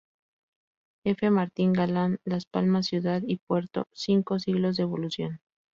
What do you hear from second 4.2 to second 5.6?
siglos de Evolución.